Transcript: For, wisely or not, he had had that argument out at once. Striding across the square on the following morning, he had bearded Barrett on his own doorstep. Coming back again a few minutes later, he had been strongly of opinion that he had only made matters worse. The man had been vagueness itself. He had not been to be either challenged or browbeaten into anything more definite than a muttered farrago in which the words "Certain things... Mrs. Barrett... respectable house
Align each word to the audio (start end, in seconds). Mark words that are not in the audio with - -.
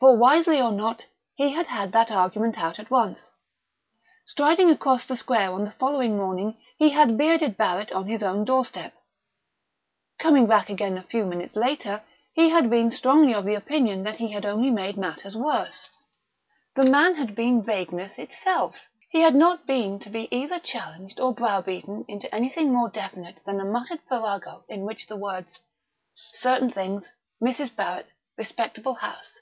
For, 0.00 0.18
wisely 0.18 0.60
or 0.60 0.72
not, 0.72 1.06
he 1.36 1.50
had 1.52 1.68
had 1.68 1.92
that 1.92 2.10
argument 2.10 2.58
out 2.58 2.80
at 2.80 2.90
once. 2.90 3.30
Striding 4.26 4.68
across 4.68 5.04
the 5.06 5.14
square 5.14 5.52
on 5.52 5.62
the 5.64 5.70
following 5.78 6.16
morning, 6.16 6.60
he 6.76 6.88
had 6.90 7.16
bearded 7.16 7.56
Barrett 7.56 7.92
on 7.92 8.08
his 8.08 8.20
own 8.20 8.44
doorstep. 8.44 8.94
Coming 10.18 10.48
back 10.48 10.68
again 10.68 10.98
a 10.98 11.04
few 11.04 11.24
minutes 11.24 11.54
later, 11.54 12.02
he 12.32 12.48
had 12.48 12.68
been 12.68 12.90
strongly 12.90 13.32
of 13.32 13.46
opinion 13.46 14.02
that 14.02 14.16
he 14.16 14.32
had 14.32 14.44
only 14.44 14.72
made 14.72 14.96
matters 14.96 15.36
worse. 15.36 15.88
The 16.74 16.82
man 16.82 17.14
had 17.14 17.36
been 17.36 17.62
vagueness 17.62 18.18
itself. 18.18 18.74
He 19.08 19.20
had 19.20 19.36
not 19.36 19.68
been 19.68 20.00
to 20.00 20.10
be 20.10 20.26
either 20.36 20.58
challenged 20.58 21.20
or 21.20 21.32
browbeaten 21.32 22.06
into 22.08 22.34
anything 22.34 22.72
more 22.72 22.88
definite 22.88 23.40
than 23.46 23.60
a 23.60 23.64
muttered 23.64 24.00
farrago 24.08 24.64
in 24.68 24.80
which 24.84 25.06
the 25.06 25.16
words 25.16 25.60
"Certain 26.16 26.70
things... 26.70 27.12
Mrs. 27.40 27.72
Barrett... 27.76 28.08
respectable 28.36 28.94
house 28.94 29.38